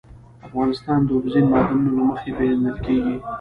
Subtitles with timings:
[0.47, 3.15] افغانستان د اوبزین معدنونه له مخې پېژندل کېږي.